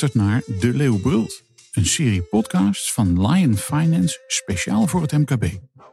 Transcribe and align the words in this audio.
luistert 0.00 0.24
naar 0.24 0.42
De 0.60 0.74
Leeuw 0.74 0.98
Brult, 0.98 1.42
een 1.72 1.86
serie 1.86 2.22
podcasts 2.22 2.92
van 2.92 3.26
Lion 3.26 3.56
Finance 3.56 4.20
speciaal 4.26 4.86
voor 4.86 5.02
het 5.02 5.12
MKB. 5.12 5.44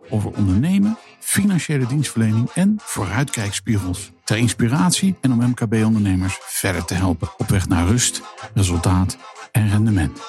Over 0.10 0.32
ondernemen, 0.32 0.98
financiële 1.20 1.86
dienstverlening 1.86 2.50
en 2.50 2.76
vooruitkijkspiegels. 2.82 4.12
Ter 4.24 4.38
inspiratie 4.38 5.16
en 5.22 5.32
om 5.32 5.50
MKB-ondernemers 5.50 6.38
verder 6.42 6.86
te 6.86 6.94
helpen 6.94 7.30
op 7.38 7.48
weg 7.48 7.68
naar 7.68 7.88
rust, 7.88 8.22
resultaat 8.54 9.18
en 9.52 9.70
rendement. 9.70 10.22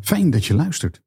Fijn 0.00 0.30
dat 0.30 0.44
je 0.44 0.54
luistert. 0.54 1.00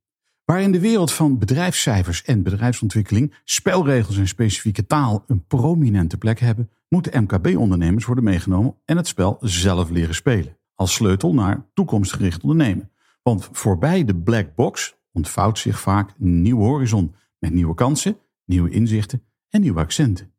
Waar 0.48 0.62
in 0.62 0.72
de 0.72 0.80
wereld 0.80 1.14
van 1.14 1.38
bedrijfscijfers 1.38 2.24
en 2.24 2.44
bedrijfsontwikkeling 2.44 3.34
spelregels 3.44 4.18
en 4.18 4.28
specifieke 4.28 4.86
taal 4.86 5.24
een 5.28 5.46
prominente 5.48 6.18
plek 6.18 6.40
hebben, 6.40 6.70
moeten 6.90 7.24
MKB-ondernemers 7.24 8.06
worden 8.06 8.24
meegenomen 8.24 8.76
en 8.86 8.98
het 8.98 9.08
spel 9.08 9.38
zelf 9.42 9.90
leren 9.90 10.16
spelen. 10.16 10.58
Als 10.76 10.94
sleutel 10.94 11.34
naar 11.34 11.66
toekomstgericht 11.74 12.42
ondernemen. 12.42 12.92
Want 13.24 13.50
voorbij 13.52 14.06
de 14.06 14.16
black 14.16 14.56
box 14.56 14.96
ontvouwt 15.12 15.60
zich 15.60 15.80
vaak 15.80 16.14
een 16.20 16.42
nieuwe 16.42 16.64
horizon 16.64 17.16
met 17.40 17.54
nieuwe 17.54 17.76
kansen, 17.76 18.18
nieuwe 18.46 18.70
inzichten 18.70 19.24
en 19.50 19.62
nieuwe 19.62 19.80
accenten. 19.80 20.34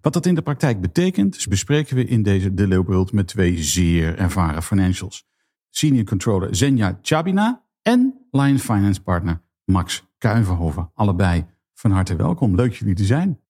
Wat 0.00 0.12
dat 0.12 0.26
in 0.26 0.34
de 0.34 0.42
praktijk 0.42 0.80
betekent, 0.80 1.48
bespreken 1.48 1.96
we 1.96 2.04
in 2.04 2.22
deze 2.22 2.54
De 2.54 2.66
Leeuwbrult 2.66 3.12
met 3.12 3.26
twee 3.26 3.62
zeer 3.62 4.18
ervaren 4.18 4.62
financials. 4.62 5.28
Senior 5.70 6.04
Controller 6.04 6.56
Zenja 6.56 6.98
Chabina 7.02 7.64
en 7.82 8.26
Lion 8.30 8.58
Finance 8.58 9.02
Partner 9.02 9.48
Max 9.70 10.08
Kuivenhoven. 10.18 10.90
Allebei 10.94 11.46
van 11.74 11.90
harte 11.90 12.16
welkom. 12.16 12.54
Leuk 12.54 12.74
jullie 12.74 12.94
te 12.94 13.04
zijn. 13.04 13.40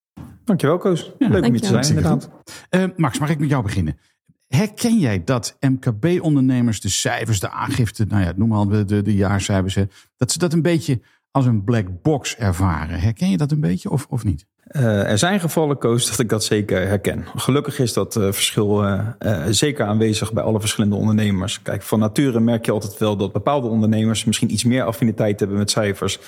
Dankjewel 0.44 0.78
Koos. 0.78 1.12
Ja, 1.18 1.28
Leuk 1.28 1.44
om 1.44 1.50
hier 1.50 1.60
te 1.60 1.66
zijn 1.66 1.88
inderdaad. 1.88 2.30
Uh, 2.70 2.84
Max, 2.96 3.18
mag 3.18 3.30
ik 3.30 3.38
met 3.38 3.48
jou 3.48 3.62
beginnen? 3.62 3.98
Herken 4.46 4.98
jij 4.98 5.24
dat 5.24 5.56
MKB-ondernemers 5.60 6.80
de 6.80 6.88
cijfers, 6.88 7.40
de 7.40 7.50
aangifte, 7.50 8.04
nou 8.04 8.22
ja, 8.22 8.32
noem 8.36 8.48
maar 8.48 8.66
de, 8.66 8.84
de, 8.84 9.02
de 9.02 9.14
jaarcijfers, 9.14 9.74
hè, 9.74 9.84
dat 10.16 10.32
ze 10.32 10.38
dat 10.38 10.52
een 10.52 10.62
beetje 10.62 11.00
als 11.30 11.46
een 11.46 11.64
black 11.64 12.02
box 12.02 12.36
ervaren? 12.36 13.00
Herken 13.00 13.30
je 13.30 13.36
dat 13.36 13.52
een 13.52 13.60
beetje 13.60 13.90
of, 13.90 14.06
of 14.06 14.24
niet? 14.24 14.46
Uh, 14.76 15.10
er 15.10 15.18
zijn 15.18 15.40
gevallen, 15.40 15.78
Koos, 15.78 16.10
dat 16.10 16.18
ik 16.18 16.28
dat 16.28 16.44
zeker 16.44 16.88
herken. 16.88 17.24
Gelukkig 17.36 17.78
is 17.78 17.92
dat 17.92 18.16
uh, 18.16 18.22
verschil 18.24 18.84
uh, 18.84 19.06
zeker 19.48 19.84
aanwezig 19.84 20.32
bij 20.32 20.42
alle 20.42 20.60
verschillende 20.60 20.96
ondernemers. 20.96 21.62
Kijk, 21.62 21.82
van 21.82 21.98
nature 21.98 22.40
merk 22.40 22.64
je 22.64 22.72
altijd 22.72 22.98
wel 22.98 23.16
dat 23.16 23.32
bepaalde 23.32 23.68
ondernemers 23.68 24.24
misschien 24.24 24.52
iets 24.52 24.64
meer 24.64 24.82
affiniteit 24.82 25.40
hebben 25.40 25.58
met 25.58 25.70
cijfers 25.70 26.18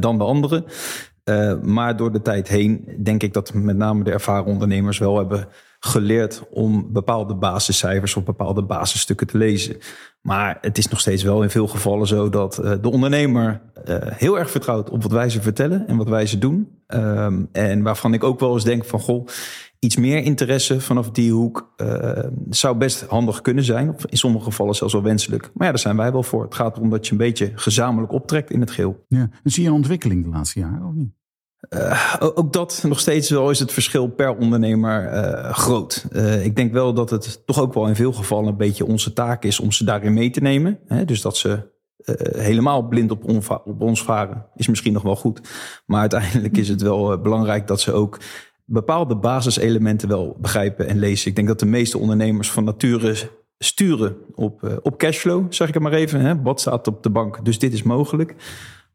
dan 0.00 0.18
de 0.18 0.24
anderen. 0.24 0.64
maar 1.62 1.96
door 1.96 2.12
de 2.12 2.22
tijd 2.22 2.48
heen 2.48 2.84
denk 2.98 3.22
ik 3.22 3.32
dat 3.32 3.54
met 3.54 3.76
name 3.76 4.04
de 4.04 4.10
ervaren 4.10 4.46
ondernemers 4.46 4.98
wel 4.98 5.16
hebben 5.16 5.48
geleerd 5.80 6.42
om 6.50 6.92
bepaalde 6.92 7.34
basiscijfers 7.34 8.16
of 8.16 8.24
bepaalde 8.24 8.62
basisstukken 8.62 9.26
te 9.26 9.38
lezen. 9.38 9.76
Maar 10.20 10.58
het 10.60 10.78
is 10.78 10.88
nog 10.88 11.00
steeds 11.00 11.22
wel 11.22 11.42
in 11.42 11.50
veel 11.50 11.68
gevallen 11.68 12.06
zo 12.06 12.28
dat 12.28 12.60
uh, 12.64 12.72
de 12.80 12.90
ondernemer 12.90 13.60
uh, 13.88 13.96
heel 14.00 14.38
erg 14.38 14.50
vertrouwt 14.50 14.90
op 14.90 15.02
wat 15.02 15.12
wij 15.12 15.30
ze 15.30 15.42
vertellen 15.42 15.86
en 15.86 15.96
wat 15.96 16.08
wij 16.08 16.26
ze 16.26 16.38
doen. 16.38 16.68
Um, 16.86 17.48
en 17.52 17.82
waarvan 17.82 18.14
ik 18.14 18.24
ook 18.24 18.40
wel 18.40 18.54
eens 18.54 18.64
denk 18.64 18.84
van 18.84 19.00
goh, 19.00 19.26
iets 19.78 19.96
meer 19.96 20.22
interesse 20.22 20.80
vanaf 20.80 21.10
die 21.10 21.32
hoek 21.32 21.74
uh, 21.76 22.18
zou 22.50 22.76
best 22.76 23.02
handig 23.02 23.40
kunnen 23.40 23.64
zijn. 23.64 23.94
Of 23.94 24.06
in 24.06 24.16
sommige 24.16 24.44
gevallen 24.44 24.74
zelfs 24.74 24.92
wel 24.92 25.02
wenselijk. 25.02 25.42
Maar 25.42 25.66
ja, 25.66 25.72
daar 25.72 25.78
zijn 25.78 25.96
wij 25.96 26.12
wel 26.12 26.22
voor. 26.22 26.44
Het 26.44 26.54
gaat 26.54 26.76
erom 26.76 26.90
dat 26.90 27.06
je 27.06 27.12
een 27.12 27.18
beetje 27.18 27.52
gezamenlijk 27.54 28.12
optrekt 28.12 28.50
in 28.50 28.60
het 28.60 28.70
geheel. 28.70 29.04
Ja, 29.08 29.30
en 29.42 29.50
zie 29.50 29.62
je 29.62 29.68
een 29.68 29.74
ontwikkeling 29.74 30.24
de 30.24 30.30
laatste 30.30 30.58
jaren 30.58 30.86
of 30.86 30.94
niet? 30.94 31.17
Uh, 31.70 32.14
ook 32.18 32.52
dat 32.52 32.82
nog 32.86 33.00
steeds 33.00 33.30
wel 33.30 33.50
is 33.50 33.58
het 33.58 33.72
verschil 33.72 34.08
per 34.08 34.36
ondernemer 34.36 35.12
uh, 35.12 35.52
groot. 35.52 36.06
Uh, 36.12 36.44
ik 36.44 36.56
denk 36.56 36.72
wel 36.72 36.94
dat 36.94 37.10
het 37.10 37.46
toch 37.46 37.60
ook 37.60 37.74
wel 37.74 37.86
in 37.86 37.96
veel 37.96 38.12
gevallen 38.12 38.48
een 38.48 38.56
beetje 38.56 38.86
onze 38.86 39.12
taak 39.12 39.44
is 39.44 39.60
om 39.60 39.72
ze 39.72 39.84
daarin 39.84 40.14
mee 40.14 40.30
te 40.30 40.40
nemen. 40.40 40.78
Hè? 40.86 41.04
Dus 41.04 41.20
dat 41.20 41.36
ze 41.36 41.76
helemaal 42.36 42.82
blind 42.82 43.10
op, 43.10 43.48
op, 43.64 43.80
ons 43.80 44.02
varen 44.02 44.46
is 44.56 44.68
misschien 44.68 44.92
nog 44.92 45.02
wel 45.02 45.16
goed. 45.16 45.40
Maar 45.86 46.00
uiteindelijk 46.00 46.56
is 46.56 46.68
het 46.68 46.82
wel 46.82 47.20
belangrijk 47.20 47.66
dat 47.66 47.80
ze 47.80 47.92
ook 47.92 48.18
bepaalde 48.64 49.16
basiselementen 49.16 50.08
wel 50.08 50.36
begrijpen 50.40 50.88
en 50.88 50.98
lezen. 50.98 51.28
Ik 51.28 51.36
denk 51.36 51.48
dat 51.48 51.60
de 51.60 51.66
meeste 51.66 51.98
ondernemers 51.98 52.50
van 52.50 52.64
nature 52.64 53.14
sturen 53.58 54.16
op, 54.34 54.80
op 54.82 54.98
cashflow, 54.98 55.46
zeg 55.48 55.68
ik 55.68 55.74
het 55.74 55.82
maar 55.82 55.92
even. 55.92 56.20
Hè? 56.20 56.42
Wat 56.42 56.60
staat 56.60 56.86
op 56.86 57.02
de 57.02 57.10
bank? 57.10 57.44
Dus 57.44 57.58
dit 57.58 57.72
is 57.72 57.82
mogelijk. 57.82 58.34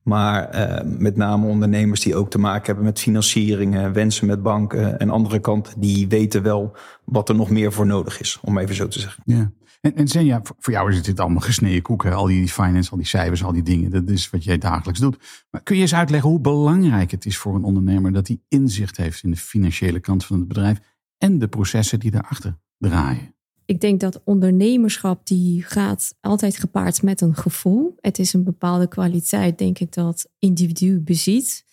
Maar 0.04 0.56
uh, 0.56 0.98
met 0.98 1.16
name 1.16 1.48
ondernemers 1.48 2.02
die 2.02 2.16
ook 2.16 2.30
te 2.30 2.38
maken 2.38 2.66
hebben 2.66 2.84
met 2.84 3.00
financieringen, 3.00 3.94
wensen 3.94 4.28
met 4.28 4.44
banken 4.44 5.00
en 5.00 5.10
andere 5.10 5.40
kant, 5.40 5.74
die 5.78 6.08
weten 6.08 6.44
wel 6.44 6.76
wat 7.04 7.30
er 7.30 7.36
nog 7.36 7.50
meer 7.50 7.72
voor 7.72 7.86
nodig 7.86 8.20
is, 8.20 8.40
om 8.42 8.58
even 8.58 8.76
zo 8.76 8.88
te 8.88 9.00
zeggen. 9.00 9.24
Ja. 9.26 9.52
En, 9.82 9.96
en 9.96 10.42
voor 10.60 10.74
jou 10.74 10.90
is 10.90 10.96
het 10.96 11.06
dit 11.06 11.20
allemaal 11.20 11.42
gesneden 11.42 11.82
koek, 11.82 12.06
al 12.06 12.26
die 12.26 12.48
finance, 12.48 12.92
al 12.92 12.98
die 12.98 13.06
cijfers, 13.06 13.44
al 13.44 13.52
die 13.52 13.64
dingen. 13.64 13.92
Dat 13.92 14.10
is 14.10 14.30
wat 14.30 14.44
jij 14.44 14.58
dagelijks 14.58 15.00
doet. 15.00 15.46
Maar 15.50 15.64
kun 15.64 15.76
je 15.76 15.82
eens 15.82 15.96
uitleggen 15.96 16.30
hoe 16.30 16.40
belangrijk 16.40 17.12
het 17.12 17.26
is 17.26 17.38
voor 17.38 17.56
een 17.56 17.64
ondernemer 17.64 18.12
dat 18.12 18.28
hij 18.28 18.40
inzicht 18.48 18.98
heeft 18.98 19.24
in 19.24 19.32
de 19.32 19.38
financiële 19.38 20.00
kant 20.00 20.26
van 20.26 20.38
het 20.38 20.48
bedrijf 20.48 20.80
en 21.18 21.40
de 21.40 21.48
processen 21.48 22.00
die 22.00 22.12
daarachter 22.12 22.58
draaien? 22.78 23.33
Ik 23.66 23.82
denk 23.82 24.00
dat 24.00 24.22
ondernemerschap 24.24 25.28
die 25.28 25.64
gaat 25.64 26.16
altijd 26.22 26.58
gepaard 26.58 27.02
met 27.02 27.22
een 27.22 27.36
gevoel. 27.36 27.96
Het 28.02 28.20
is 28.20 28.34
een 28.34 28.44
bepaalde 28.44 28.88
kwaliteit, 28.88 29.58
denk 29.58 29.80
ik, 29.80 29.94
dat 29.94 30.30
individu 30.40 31.00
beziet. 31.00 31.66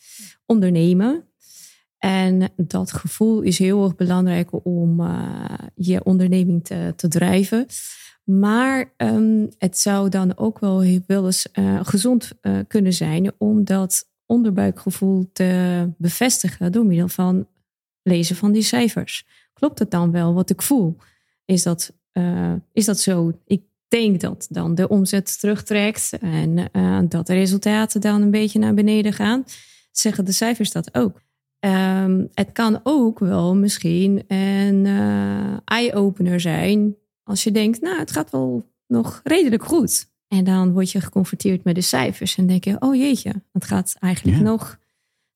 Ondernemen. 0.46 1.24
En 1.98 2.48
dat 2.56 2.92
gevoel 2.92 3.40
is 3.40 3.58
heel 3.58 3.84
erg 3.84 3.94
belangrijk 3.94 4.64
om 4.64 5.00
uh, 5.00 5.54
je 5.74 6.04
onderneming 6.04 6.64
te, 6.64 6.92
te 6.96 7.08
drijven. 7.08 7.66
Maar 8.24 8.92
um, 8.96 9.48
het 9.58 9.78
zou 9.78 10.08
dan 10.08 10.36
ook 10.36 10.58
wel, 10.58 11.00
wel 11.06 11.26
eens 11.26 11.46
uh, 11.52 11.80
gezond 11.82 12.32
uh, 12.42 12.58
kunnen 12.68 12.92
zijn 12.92 13.32
om 13.38 13.64
dat 13.64 14.08
onderbuikgevoel 14.26 15.30
te 15.32 15.88
bevestigen 15.98 16.72
door 16.72 16.86
middel 16.86 17.08
van 17.08 17.46
lezen 18.02 18.36
van 18.36 18.52
die 18.52 18.62
cijfers. 18.62 19.26
Klopt 19.52 19.78
het 19.78 19.90
dan 19.90 20.10
wel 20.10 20.34
wat 20.34 20.50
ik 20.50 20.62
voel? 20.62 20.96
Is 21.50 21.62
dat, 21.62 21.92
uh, 22.12 22.52
is 22.72 22.84
dat 22.84 23.00
zo. 23.00 23.32
Ik 23.46 23.62
denk 23.88 24.20
dat 24.20 24.46
dan 24.50 24.74
de 24.74 24.88
omzet 24.88 25.40
terugtrekt 25.40 26.18
en 26.20 26.68
uh, 26.72 27.00
dat 27.08 27.26
de 27.26 27.34
resultaten 27.34 28.00
dan 28.00 28.22
een 28.22 28.30
beetje 28.30 28.58
naar 28.58 28.74
beneden 28.74 29.12
gaan. 29.12 29.44
Zeggen 29.90 30.24
de 30.24 30.32
cijfers 30.32 30.72
dat 30.72 30.94
ook. 30.94 31.20
Um, 31.60 32.28
het 32.34 32.52
kan 32.52 32.80
ook 32.82 33.18
wel 33.18 33.54
misschien 33.54 34.24
een 34.28 34.84
uh, 34.84 35.56
eye-opener 35.64 36.40
zijn 36.40 36.96
als 37.22 37.44
je 37.44 37.50
denkt, 37.50 37.80
nou, 37.80 37.98
het 37.98 38.10
gaat 38.10 38.30
wel 38.30 38.72
nog 38.86 39.20
redelijk 39.24 39.64
goed. 39.64 40.08
En 40.28 40.44
dan 40.44 40.72
word 40.72 40.90
je 40.90 41.00
geconfronteerd 41.00 41.64
met 41.64 41.74
de 41.74 41.80
cijfers 41.80 42.36
en 42.36 42.46
denk 42.46 42.64
je, 42.64 42.76
oh 42.78 42.94
jeetje, 42.94 43.42
het 43.52 43.64
gaat 43.64 43.96
eigenlijk 43.98 44.36
ja. 44.36 44.42
nog 44.42 44.78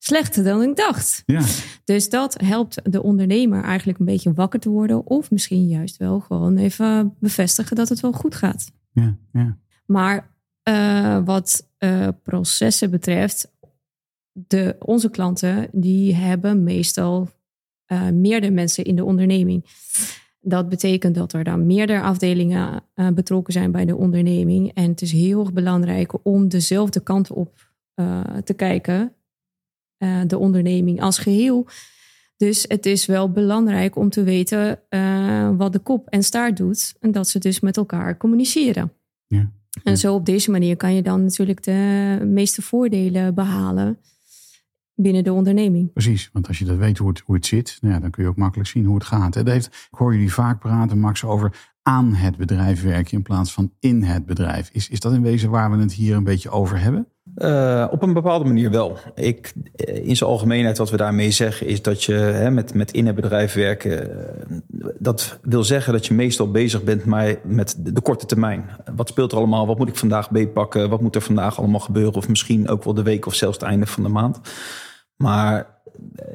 slechter 0.05 0.43
dan 0.43 0.61
ik 0.61 0.75
dacht. 0.75 1.23
Ja. 1.25 1.41
Dus 1.83 2.09
dat 2.09 2.41
helpt 2.43 2.91
de 2.91 3.03
ondernemer 3.03 3.63
eigenlijk 3.63 3.99
een 3.99 4.05
beetje 4.05 4.33
wakker 4.33 4.59
te 4.59 4.69
worden. 4.69 5.05
Of 5.05 5.31
misschien 5.31 5.67
juist 5.67 5.97
wel 5.97 6.19
gewoon 6.19 6.57
even 6.57 7.15
bevestigen 7.19 7.75
dat 7.75 7.89
het 7.89 7.99
wel 7.99 8.11
goed 8.11 8.35
gaat. 8.35 8.71
Ja, 8.91 9.17
ja. 9.31 9.57
Maar 9.85 10.33
uh, 10.69 11.19
wat 11.25 11.69
uh, 11.79 12.07
processen 12.23 12.91
betreft, 12.91 13.51
de, 14.31 14.75
onze 14.79 15.09
klanten 15.09 15.67
die 15.71 16.15
hebben 16.15 16.63
meestal 16.63 17.29
uh, 17.87 18.09
meerdere 18.09 18.51
mensen 18.51 18.83
in 18.83 18.95
de 18.95 19.05
onderneming. 19.05 19.65
Dat 20.39 20.69
betekent 20.69 21.15
dat 21.15 21.33
er 21.33 21.43
dan 21.43 21.65
meerdere 21.65 22.01
afdelingen 22.01 22.83
betrokken 23.13 23.53
zijn 23.53 23.71
bij 23.71 23.85
de 23.85 23.95
onderneming. 23.95 24.73
En 24.73 24.89
het 24.89 25.01
is 25.01 25.11
heel 25.11 25.39
erg 25.39 25.53
belangrijk 25.53 26.25
om 26.25 26.47
dezelfde 26.47 26.99
kant 26.99 27.31
op 27.31 27.73
te 28.43 28.53
kijken 28.55 29.13
uh, 29.99 30.21
de 30.27 30.37
onderneming 30.37 31.01
als 31.01 31.17
geheel. 31.17 31.67
Dus 32.37 32.65
het 32.67 32.85
is 32.85 33.05
wel 33.05 33.31
belangrijk 33.31 33.95
om 33.95 34.09
te 34.09 34.23
weten 34.23 34.79
uh, 34.89 35.49
wat 35.57 35.73
de 35.73 35.79
kop 35.79 36.07
en 36.07 36.23
staart 36.23 36.57
doet. 36.57 36.95
En 36.99 37.11
dat 37.11 37.27
ze 37.29 37.39
dus 37.39 37.59
met 37.59 37.77
elkaar 37.77 38.17
communiceren. 38.17 38.91
Ja. 39.27 39.51
En 39.83 39.97
zo 39.97 40.13
op 40.13 40.25
deze 40.25 40.51
manier 40.51 40.75
kan 40.75 40.95
je 40.95 41.01
dan 41.01 41.23
natuurlijk 41.23 41.63
de 41.63 42.19
meeste 42.23 42.61
voordelen 42.61 43.33
behalen 43.33 43.99
binnen 44.93 45.23
de 45.23 45.33
onderneming. 45.33 45.93
Precies, 45.93 46.29
want 46.33 46.47
als 46.47 46.59
je 46.59 46.65
dat 46.65 46.77
weet 46.77 46.97
hoe 46.97 47.09
het, 47.09 47.19
hoe 47.19 47.35
het 47.35 47.45
zit, 47.45 47.77
nou 47.81 47.93
ja, 47.93 47.99
dan 47.99 48.09
kun 48.09 48.23
je 48.23 48.29
ook 48.29 48.35
makkelijk 48.35 48.69
zien 48.69 48.85
hoe 48.85 48.95
het 48.95 49.03
gaat. 49.03 49.33
Het 49.33 49.47
heeft, 49.47 49.65
ik 49.65 49.97
hoor 49.97 50.13
jullie 50.13 50.33
vaak 50.33 50.59
praten, 50.59 50.99
Max, 50.99 51.23
over 51.23 51.73
aan 51.87 52.13
het 52.13 52.37
bedrijf 52.37 52.83
werken 52.83 53.11
in 53.11 53.21
plaats 53.21 53.53
van 53.53 53.71
in 53.79 54.03
het 54.03 54.25
bedrijf. 54.25 54.69
Is, 54.71 54.89
is 54.89 54.99
dat 54.99 55.13
in 55.13 55.21
wezen 55.21 55.49
waar 55.49 55.71
we 55.71 55.77
het 55.77 55.93
hier 55.93 56.15
een 56.15 56.23
beetje 56.23 56.49
over 56.49 56.79
hebben? 56.79 57.07
Uh, 57.35 57.87
op 57.91 58.01
een 58.01 58.13
bepaalde 58.13 58.45
manier 58.45 58.71
wel. 58.71 58.97
Ik, 59.15 59.53
in 59.75 60.15
zijn 60.15 60.29
algemeenheid, 60.29 60.77
wat 60.77 60.89
we 60.89 60.97
daarmee 60.97 61.31
zeggen, 61.31 61.67
is 61.67 61.81
dat 61.81 62.03
je 62.03 62.13
hè, 62.13 62.51
met, 62.51 62.73
met 62.73 62.91
in 62.91 63.05
het 63.05 63.15
bedrijf 63.15 63.53
werken. 63.53 64.09
Dat 64.99 65.39
wil 65.41 65.63
zeggen 65.63 65.93
dat 65.93 66.05
je 66.05 66.13
meestal 66.13 66.51
bezig 66.51 66.83
bent 66.83 67.05
maar 67.05 67.35
met 67.43 67.75
de, 67.79 67.91
de 67.91 68.01
korte 68.01 68.25
termijn. 68.25 68.69
Wat 68.95 69.09
speelt 69.09 69.31
er 69.31 69.37
allemaal? 69.37 69.67
Wat 69.67 69.77
moet 69.77 69.89
ik 69.89 69.95
vandaag 69.95 70.31
beetpakken? 70.31 70.89
Wat 70.89 71.01
moet 71.01 71.15
er 71.15 71.21
vandaag 71.21 71.59
allemaal 71.59 71.79
gebeuren? 71.79 72.13
Of 72.13 72.27
misschien 72.27 72.69
ook 72.69 72.83
wel 72.83 72.93
de 72.93 73.03
week 73.03 73.25
of 73.25 73.33
zelfs 73.33 73.57
het 73.57 73.67
einde 73.67 73.85
van 73.85 74.03
de 74.03 74.09
maand. 74.09 74.39
Maar 75.15 75.74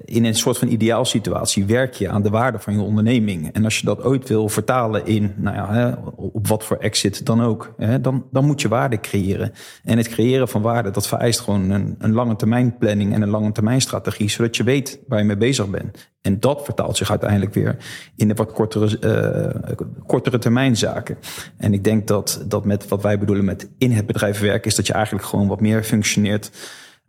in 0.05 0.25
een 0.25 0.35
soort 0.35 0.59
van 0.59 0.69
ideaalsituatie 0.69 1.65
werk 1.65 1.95
je 1.95 2.09
aan 2.09 2.23
de 2.23 2.31
waarde 2.31 2.59
van 2.59 2.73
je 2.73 2.81
onderneming. 2.81 3.53
En 3.53 3.65
als 3.65 3.79
je 3.79 3.87
dat 3.87 4.05
ooit 4.05 4.29
wil 4.29 4.49
vertalen 4.49 5.07
in, 5.07 5.35
nou 5.37 5.57
ja, 5.57 5.99
op 6.17 6.47
wat 6.47 6.65
voor 6.65 6.77
exit 6.77 7.27
dan 7.27 7.43
ook, 7.43 7.75
dan, 8.01 8.25
dan 8.31 8.45
moet 8.45 8.61
je 8.61 8.69
waarde 8.69 9.01
creëren. 9.01 9.53
En 9.85 9.97
het 9.97 10.09
creëren 10.09 10.49
van 10.49 10.63
waarde, 10.63 10.91
dat 10.91 11.07
vereist 11.07 11.41
gewoon 11.41 11.71
een, 11.71 11.95
een 11.99 12.13
lange 12.13 12.37
termijn 12.37 12.79
planning 12.79 13.15
en 13.15 13.23
een 13.23 13.29
lange 13.29 13.53
termijn 13.53 13.81
strategie, 13.81 14.31
zodat 14.31 14.57
je 14.57 14.63
weet 14.63 14.99
waar 15.09 15.19
je 15.19 15.25
mee 15.25 15.37
bezig 15.37 15.71
bent. 15.71 16.11
En 16.21 16.41
dat 16.41 16.65
vertaalt 16.65 16.97
zich 16.97 17.11
uiteindelijk 17.11 17.55
weer 17.55 17.77
in 18.17 18.29
de 18.29 18.35
wat 18.35 18.53
kortere, 18.53 18.99
uh, 19.65 19.87
kortere 20.07 20.39
termijn 20.39 20.77
zaken. 20.77 21.19
En 21.57 21.73
ik 21.73 21.85
denk 21.85 22.07
dat, 22.07 22.45
dat 22.47 22.65
met 22.65 22.89
wat 22.89 23.03
wij 23.03 23.19
bedoelen 23.19 23.45
met 23.45 23.69
in 23.79 23.91
het 23.93 24.07
bedrijf 24.07 24.41
werken, 24.41 24.71
is 24.71 24.77
dat 24.77 24.87
je 24.87 24.93
eigenlijk 24.93 25.25
gewoon 25.25 25.49
wat 25.49 25.61
meer 25.61 25.83
functioneert 25.85 26.51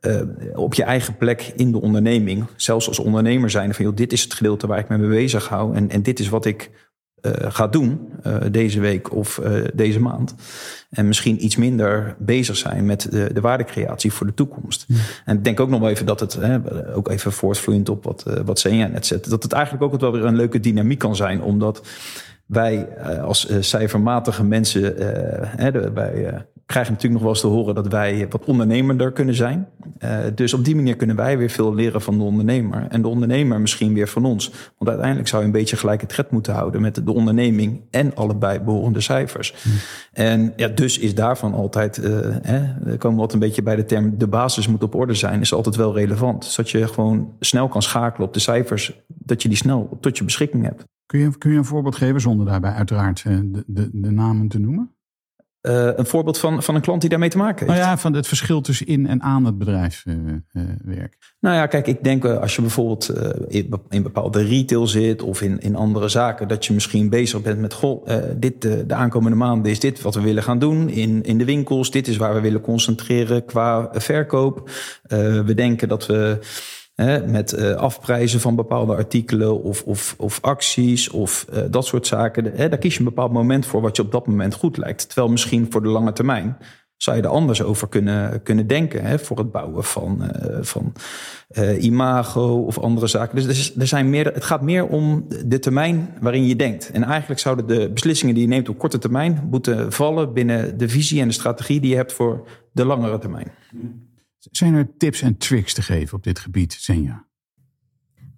uh, 0.02 0.22
op 0.54 0.74
je 0.74 0.84
eigen 0.84 1.18
plek 1.18 1.52
in 1.56 1.72
de 1.72 1.82
onderneming. 1.82 2.46
Zelfs 2.56 2.88
als 2.88 3.00
ondernemer 3.00 3.50
zijn 3.50 3.74
van 3.74 3.86
joh, 3.86 3.96
dit 3.96 4.14
is 4.14 4.24
het 4.24 4.34
gedeelte 4.34 4.68
waar 4.68 4.80
ik 4.80 4.90
me 4.90 4.98
mee 4.98 5.10
bezig 5.10 5.48
hou. 5.48 5.76
En, 5.76 5.90
en 5.90 6.02
dit 6.02 6.20
is 6.20 6.30
wat 6.30 6.46
ik 6.46 6.90
uh, 7.22 7.32
ga 7.38 7.68
doen 7.68 8.10
uh, 8.28 8.36
deze 8.52 8.80
week 8.80 9.16
of 9.16 9.42
deze 9.74 10.00
maand. 10.00 10.36
En 10.90 11.08
misschien 11.08 11.46
iets 11.46 11.56
minder 11.56 12.16
bezig 12.20 12.58
zijn 12.58 12.86
met 12.86 13.12
de, 13.12 13.34
de 13.34 13.42
waardecreatie 13.42 14.12
voor 14.12 14.28
de 14.28 14.34
toekomst. 14.34 14.86
En 15.26 15.38
ik 15.38 15.44
denk 15.44 15.60
ook 15.60 15.70
nog 15.70 15.80
wel 15.80 15.90
even 15.90 16.06
dat 16.06 16.20
het, 16.20 16.34
hè, 16.34 16.58
ook 16.96 17.10
even 17.10 17.32
voortvloeiend 17.32 17.90
op 17.90 18.04
wat, 18.04 18.24
wat 18.46 18.60
Senja 18.60 18.88
net 18.88 19.06
zet, 19.06 19.30
dat 19.30 19.44
het 19.44 19.52
eigenlijk 19.52 19.84
ook 19.84 20.00
wel 20.00 20.12
weer 20.12 20.26
een 20.26 20.36
leuke 20.36 20.60
dynamiek 20.60 21.00
kan 21.00 21.16
zijn. 21.16 21.42
Omdat 21.42 21.88
wij 22.46 22.88
als 23.22 23.48
cijfermatige 23.60 24.44
mensen, 24.44 24.94
hè, 25.58 25.92
wij 25.94 26.46
krijgen 26.72 26.94
natuurlijk 26.94 27.22
nog 27.22 27.22
wel 27.22 27.32
eens 27.32 27.42
te 27.42 27.60
horen 27.60 27.76
dat 27.76 27.88
wij 27.88 28.28
wat 28.30 28.46
ondernemender 28.46 29.12
kunnen 29.12 29.36
zijn. 29.36 29.68
Uh, 30.00 30.18
dus 30.36 30.54
op 30.54 30.66
die 30.66 30.76
manier 30.76 30.96
kunnen 30.96 31.16
wij 31.16 31.38
weer 31.38 31.50
veel 31.50 31.76
leren 31.76 32.02
van 32.02 32.18
de 32.18 32.24
ondernemer. 32.24 32.88
En 32.90 33.02
de 33.02 33.08
ondernemer 33.08 33.62
misschien 33.62 33.94
weer 33.94 34.08
van 34.08 34.26
ons. 34.26 34.52
Want 34.78 34.90
uiteindelijk 34.90 35.28
zou 35.28 35.42
je 35.42 35.48
een 35.48 35.54
beetje 35.54 35.78
gelijke 35.78 36.06
tred 36.06 36.32
moeten 36.32 36.54
houden 36.54 36.82
met 36.82 37.06
de 37.06 37.14
onderneming 37.14 37.82
en 37.90 38.16
allebei 38.16 38.60
behorende 38.60 39.02
cijfers. 39.02 39.56
En 40.14 40.54
ja, 40.56 40.68
dus 40.68 41.00
is 41.00 41.16
daarvan 41.16 41.54
altijd, 41.54 41.98
uh, 41.98 42.06
hè, 42.42 42.74
we 42.84 42.98
komen 42.98 43.20
wat 43.20 43.34
een 43.34 43.40
beetje 43.40 43.64
bij 43.64 43.76
de 43.76 43.86
term 43.86 44.18
de 44.18 44.28
basis 44.28 44.68
moet 44.68 44.84
op 44.84 44.96
orde 44.96 45.14
zijn, 45.14 45.42
is 45.42 45.54
altijd 45.54 45.76
wel 45.76 45.96
relevant. 45.96 46.46
Zodat 46.46 46.72
je 46.72 46.88
gewoon 46.88 47.34
snel 47.40 47.68
kan 47.68 47.82
schakelen 47.82 48.28
op 48.28 48.34
de 48.34 48.40
cijfers, 48.40 49.02
dat 49.08 49.42
je 49.42 49.48
die 49.48 49.58
snel 49.58 49.98
tot 50.02 50.18
je 50.18 50.24
beschikking 50.24 50.64
hebt. 50.64 50.84
Kun 51.06 51.20
je, 51.20 51.38
kun 51.38 51.52
je 51.52 51.58
een 51.58 51.66
voorbeeld 51.66 51.96
geven 51.96 52.22
zonder 52.22 52.46
daarbij 52.46 52.72
uiteraard 52.72 53.24
eh, 53.26 53.38
de, 53.44 53.64
de, 53.68 53.90
de 53.94 54.12
namen 54.12 54.48
te 54.48 54.60
noemen? 54.60 54.96
Uh, 55.62 55.90
een 55.96 56.06
voorbeeld 56.06 56.38
van, 56.38 56.64
van 56.64 56.76
een 56.76 56.82
klant 56.82 57.02
die 57.02 57.10
daarmee 57.10 57.30
te 57.30 57.38
maken 57.38 57.66
heeft? 57.66 57.80
Nou 57.80 57.92
ja, 57.92 57.98
van 57.98 58.14
het 58.14 58.28
verschil 58.28 58.62
tussen 58.62 58.88
in 58.88 59.08
en 59.08 59.22
aan 59.22 59.46
het 59.46 59.58
bedrijfswerk. 59.58 60.44
Uh, 60.54 60.64
uh, 60.86 61.04
nou 61.40 61.56
ja, 61.56 61.66
kijk, 61.66 61.88
ik 61.88 62.04
denk 62.04 62.26
als 62.26 62.56
je 62.56 62.62
bijvoorbeeld 62.62 63.10
in, 63.48 63.82
in, 63.90 64.04
bepaalde 64.04 64.44
retail 64.44 64.88
zit 64.88 65.22
of 65.22 65.42
in, 65.42 65.60
in 65.60 65.76
andere 65.76 66.08
zaken, 66.08 66.48
dat 66.48 66.66
je 66.66 66.74
misschien 66.74 67.10
bezig 67.10 67.42
bent 67.42 67.60
met, 67.60 67.74
goh, 67.74 68.08
dit, 68.36 68.62
de 68.62 68.94
aankomende 68.94 69.38
maanden 69.38 69.72
is 69.72 69.80
dit 69.80 70.02
wat 70.02 70.16
we 70.16 70.22
willen 70.22 70.44
gaan 70.44 70.60
doen 70.60 70.90
in, 70.90 71.24
in 71.24 71.38
de 71.38 71.46
winkels. 71.46 71.92
Dit 71.92 72.08
is 72.08 72.18
waar 72.18 72.34
we 72.34 72.42
willen 72.42 72.62
concentreren 72.62 73.46
qua 73.46 73.90
verkoop. 73.94 74.70
we 75.46 75.54
denken 75.56 75.88
dat 75.88 76.06
we 76.06 76.40
met 77.26 77.54
uh, 77.54 77.74
afprijzen 77.74 78.40
van 78.40 78.56
bepaalde 78.56 78.96
artikelen 78.96 79.64
of, 79.64 79.84
of, 79.84 80.16
of 80.18 80.42
acties 80.42 81.10
of 81.10 81.46
uh, 81.54 81.60
dat 81.70 81.86
soort 81.86 82.08
zaken. 82.08 82.52
Hè, 82.56 82.70
daar 82.70 82.80
kies 82.80 82.94
je 82.94 83.00
een 83.00 83.06
bepaald 83.06 83.32
moment 83.32 83.66
voor 83.66 83.82
wat 83.82 83.96
je 83.96 84.02
op 84.02 84.12
dat 84.12 84.28
moment 84.28 84.54
goed 84.54 84.78
lijkt. 84.78 85.08
Terwijl 85.08 85.32
misschien 85.32 85.68
voor 85.70 85.82
de 85.82 85.90
lange 85.90 86.14
termijn 86.14 86.58
zou 86.98 87.18
je 87.18 87.24
er 87.24 87.30
anders 87.30 87.64
over 87.64 87.88
kunnen, 87.88 88.44
kunnen 88.44 88.68
denken. 88.68 89.06
Hè, 89.06 89.20
voor 89.20 89.38
het 89.38 89.52
bouwen 89.52 89.84
van, 89.84 90.22
uh, 90.22 90.58
van 90.62 90.94
imago 91.80 92.64
of 92.64 92.80
andere 92.80 93.08
zaken. 93.08 93.48
Dus 93.48 93.76
er 93.76 93.88
zijn 93.88 94.10
meer, 94.10 94.26
het 94.26 94.44
gaat 94.44 94.62
meer 94.62 94.88
om 94.88 95.26
de 95.46 95.60
termijn 95.60 96.10
waarin 96.20 96.46
je 96.46 96.56
denkt. 96.56 96.92
En 96.92 97.04
eigenlijk 97.04 97.40
zouden 97.40 97.68
de 97.68 97.90
beslissingen 97.94 98.34
die 98.34 98.44
je 98.44 98.50
neemt 98.50 98.70
op 98.70 98.78
korte 98.78 98.98
termijn 98.98 99.48
moeten 99.50 99.92
vallen 99.92 100.34
binnen 100.34 100.78
de 100.78 100.90
visie 100.90 101.22
en 101.22 101.28
de 101.28 101.34
strategie 101.34 101.80
die 101.80 101.90
je 101.90 101.96
hebt 101.96 102.14
voor 102.14 102.48
de 102.72 102.86
langere 102.86 103.18
termijn. 103.18 103.52
Zijn 104.52 104.74
er 104.74 104.98
tips 104.98 105.22
en 105.22 105.38
tricks 105.38 105.74
te 105.74 105.82
geven 105.82 106.18
op 106.18 106.24
dit 106.24 106.40
gebied, 106.40 106.74
Senja? 106.74 107.26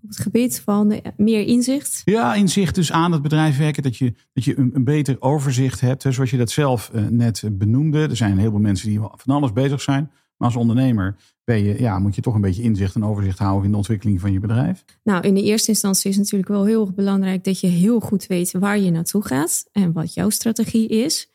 Op 0.01 0.09
het 0.09 0.19
gebied 0.19 0.59
van 0.59 1.01
meer 1.17 1.45
inzicht? 1.45 2.01
Ja, 2.05 2.33
inzicht 2.33 2.75
dus 2.75 2.91
aan 2.91 3.11
het 3.11 3.21
bedrijf 3.21 3.57
werken. 3.57 3.83
Dat 3.83 3.97
je, 3.97 4.13
dat 4.33 4.43
je 4.43 4.57
een, 4.57 4.71
een 4.73 4.83
beter 4.83 5.15
overzicht 5.19 5.79
hebt. 5.79 6.03
Hè, 6.03 6.11
zoals 6.11 6.29
je 6.29 6.37
dat 6.37 6.51
zelf 6.51 6.91
uh, 6.95 7.07
net 7.07 7.43
benoemde. 7.51 8.01
Er 8.01 8.15
zijn 8.15 8.37
heel 8.37 8.49
veel 8.49 8.59
mensen 8.59 8.89
die 8.89 8.99
van 8.99 9.35
alles 9.35 9.53
bezig 9.53 9.81
zijn. 9.81 10.11
Maar 10.37 10.47
als 10.47 10.55
ondernemer 10.55 11.15
ben 11.43 11.63
je, 11.63 11.79
ja, 11.79 11.99
moet 11.99 12.15
je 12.15 12.21
toch 12.21 12.35
een 12.35 12.41
beetje 12.41 12.63
inzicht 12.63 12.95
en 12.95 13.05
overzicht 13.05 13.39
houden 13.39 13.65
in 13.65 13.71
de 13.71 13.77
ontwikkeling 13.77 14.19
van 14.19 14.31
je 14.31 14.39
bedrijf. 14.39 14.85
Nou, 15.03 15.27
in 15.27 15.33
de 15.33 15.43
eerste 15.43 15.69
instantie 15.69 16.09
is 16.09 16.15
het 16.15 16.23
natuurlijk 16.23 16.51
wel 16.51 16.65
heel 16.65 16.81
erg 16.81 16.93
belangrijk 16.93 17.43
dat 17.43 17.59
je 17.59 17.67
heel 17.67 17.99
goed 17.99 18.27
weet 18.27 18.51
waar 18.51 18.79
je 18.79 18.91
naartoe 18.91 19.25
gaat 19.25 19.65
en 19.71 19.91
wat 19.91 20.13
jouw 20.13 20.29
strategie 20.29 20.87
is. 20.87 21.31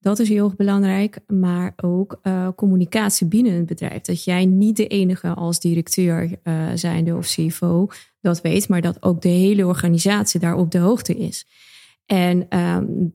Dat 0.00 0.18
is 0.18 0.28
heel 0.28 0.44
erg 0.44 0.56
belangrijk, 0.56 1.18
maar 1.26 1.72
ook 1.76 2.18
uh, 2.22 2.48
communicatie 2.56 3.26
binnen 3.26 3.52
het 3.52 3.66
bedrijf. 3.66 4.00
Dat 4.00 4.24
jij 4.24 4.44
niet 4.44 4.76
de 4.76 4.86
enige 4.86 5.28
als 5.28 5.60
directeur 5.60 6.38
uh, 6.44 6.70
zijnde 6.74 7.16
of 7.16 7.26
CFO 7.26 7.88
dat 8.20 8.40
weet, 8.40 8.68
maar 8.68 8.80
dat 8.80 9.02
ook 9.02 9.22
de 9.22 9.28
hele 9.28 9.66
organisatie 9.66 10.40
daar 10.40 10.54
op 10.54 10.70
de 10.70 10.78
hoogte 10.78 11.16
is. 11.16 11.46
En 12.06 12.58
um, 12.58 13.14